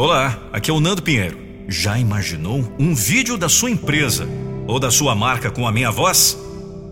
[0.00, 1.36] Olá, aqui é o Nando Pinheiro.
[1.66, 4.28] Já imaginou um vídeo da sua empresa
[4.64, 6.38] ou da sua marca com a minha voz?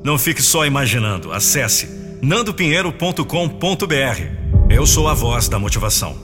[0.03, 1.33] Não fique só imaginando.
[1.33, 1.87] Acesse
[2.21, 4.67] nandopinheiro.com.br.
[4.69, 6.19] Eu sou a voz da motivação.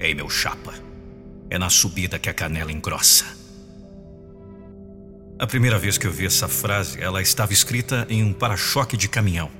[0.00, 0.72] Ei, meu chapa.
[1.50, 3.26] É na subida que a canela engrossa.
[5.38, 9.06] A primeira vez que eu vi essa frase, ela estava escrita em um para-choque de
[9.06, 9.50] caminhão.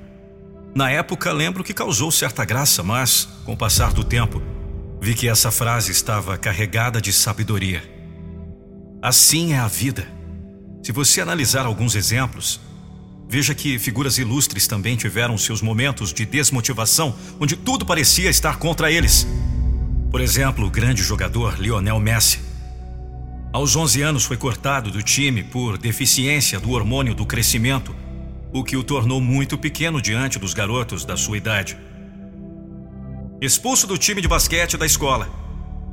[0.73, 4.41] Na época, lembro que causou certa graça, mas, com o passar do tempo,
[5.03, 7.83] vi que essa frase estava carregada de sabedoria.
[9.01, 10.07] Assim é a vida.
[10.81, 12.61] Se você analisar alguns exemplos,
[13.27, 18.89] veja que figuras ilustres também tiveram seus momentos de desmotivação, onde tudo parecia estar contra
[18.89, 19.27] eles.
[20.09, 22.39] Por exemplo, o grande jogador Lionel Messi.
[23.51, 27.93] Aos 11 anos foi cortado do time por deficiência do hormônio do crescimento,
[28.53, 31.77] o que o tornou muito pequeno diante dos garotos da sua idade
[33.45, 35.27] expulso do time de basquete da escola.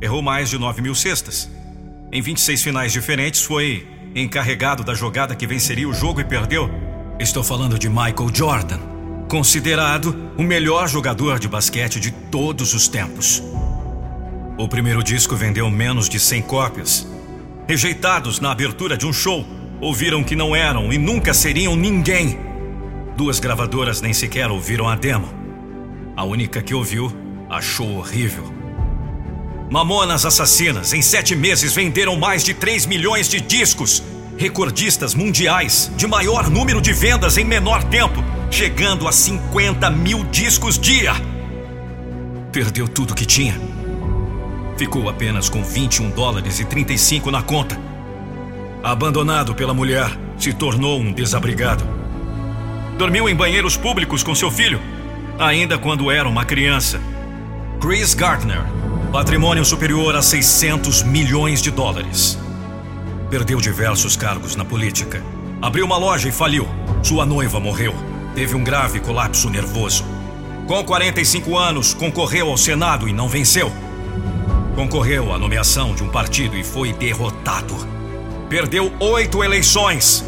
[0.01, 1.51] Errou mais de 9 mil cestas.
[2.13, 6.71] Em 26 finais diferentes, foi encarregado da jogada que venceria o jogo e perdeu.
[7.19, 8.79] Estou falando de Michael Jordan,
[9.29, 13.43] considerado o melhor jogador de basquete de todos os tempos.
[14.57, 17.09] O primeiro disco vendeu menos de 100 cópias.
[17.67, 19.45] Rejeitados na abertura de um show,
[19.81, 22.39] ouviram que não eram e nunca seriam ninguém.
[23.17, 25.29] Duas gravadoras nem sequer ouviram a demo.
[26.17, 27.13] A única que ouviu
[27.51, 28.55] achou horrível.
[29.69, 34.03] Mamonas Assassinas, em sete meses, venderam mais de 3 milhões de discos.
[34.39, 40.79] Recordistas mundiais de maior número de vendas em menor tempo, chegando a 50 mil discos
[40.79, 41.13] dia.
[42.53, 43.61] Perdeu tudo que tinha.
[44.79, 47.79] Ficou apenas com 21 dólares e 35 na conta.
[48.83, 51.85] Abandonado pela mulher, se tornou um desabrigado.
[52.97, 54.81] Dormiu em banheiros públicos com seu filho,
[55.39, 57.01] ainda quando era uma criança.
[57.81, 58.63] Chris Gardner,
[59.11, 62.39] patrimônio superior a 600 milhões de dólares.
[63.31, 65.25] Perdeu diversos cargos na política.
[65.63, 66.69] Abriu uma loja e faliu.
[67.03, 67.95] Sua noiva morreu.
[68.35, 70.05] Teve um grave colapso nervoso.
[70.67, 73.73] Com 45 anos, concorreu ao Senado e não venceu.
[74.75, 77.75] Concorreu à nomeação de um partido e foi derrotado.
[78.51, 80.23] Perdeu oito eleições.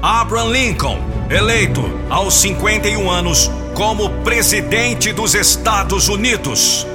[0.00, 0.98] Abraham Lincoln,
[1.28, 6.86] eleito aos 51 anos como presidente dos Estados Unidos.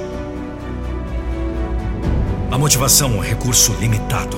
[2.60, 4.36] Motivação é um recurso limitado.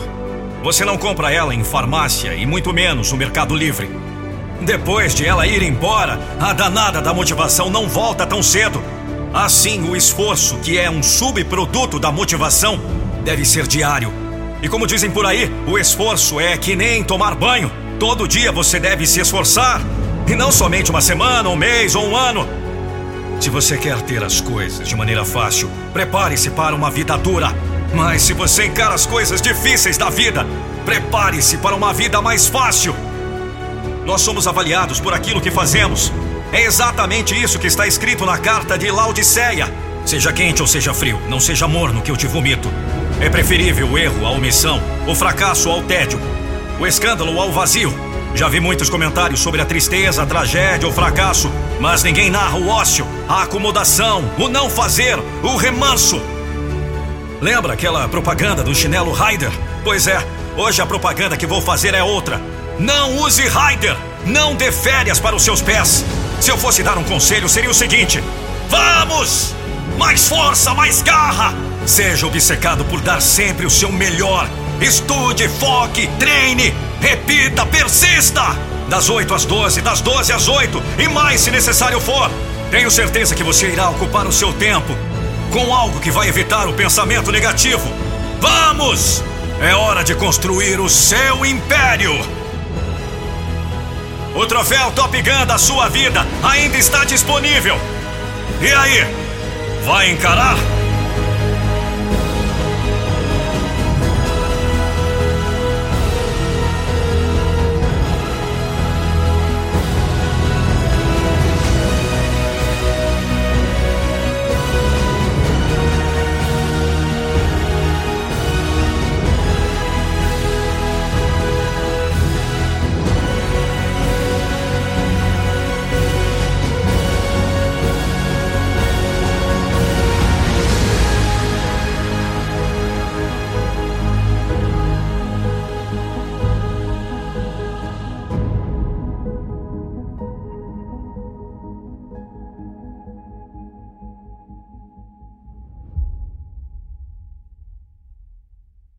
[0.63, 3.91] Você não compra ela em farmácia e muito menos no Mercado Livre.
[4.61, 8.81] Depois de ela ir embora, a danada da motivação não volta tão cedo.
[9.35, 12.81] Assim, o esforço, que é um subproduto da motivação,
[13.25, 14.13] deve ser diário.
[14.63, 17.73] E como dizem por aí, o esforço é que nem tomar banho.
[17.99, 19.83] Todo dia você deve se esforçar.
[20.29, 22.47] E não somente uma semana, um mês ou um ano.
[23.41, 27.53] Se você quer ter as coisas de maneira fácil, prepare-se para uma vida dura.
[27.95, 30.47] Mas se você encara as coisas difíceis da vida,
[30.85, 32.95] prepare-se para uma vida mais fácil.
[34.05, 36.13] Nós somos avaliados por aquilo que fazemos.
[36.53, 39.73] É exatamente isso que está escrito na carta de Laodiceia.
[40.05, 42.69] Seja quente ou seja frio, não seja morno que eu te vomito.
[43.21, 46.21] É preferível o erro à omissão, o fracasso ao tédio,
[46.81, 47.95] o escândalo ao vazio.
[48.35, 52.69] Já vi muitos comentários sobre a tristeza, a tragédia, o fracasso, mas ninguém narra o
[52.69, 56.21] ócio, a acomodação, o não fazer, o remanso,
[57.43, 59.51] Lembra aquela propaganda do chinelo Ryder?
[59.83, 60.25] Pois é,
[60.57, 62.41] hoje a propaganda que vou fazer é outra.
[62.79, 63.97] Não use Ryder!
[64.25, 66.05] Não dê férias para os seus pés!
[66.41, 68.23] Se eu fosse dar um conselho, seria o seguinte:
[68.69, 69.57] Vamos!
[69.99, 71.53] Mais força, mais garra!
[71.85, 74.49] Seja obcecado por dar sempre o seu melhor.
[74.81, 78.57] Estude, foque, treine, repita, persista!
[78.89, 82.31] Das 8 às 12, das 12 às 8 e mais se necessário for.
[82.71, 84.97] Tenho certeza que você irá ocupar o seu tempo
[85.53, 87.87] com algo que vai evitar o pensamento negativo.
[88.41, 89.23] Vamos!
[89.61, 92.13] É hora de construir o seu império!
[94.35, 97.79] O troféu Top Gun da sua vida ainda está disponível.
[98.63, 99.07] E aí?
[99.85, 100.57] Vai encarar?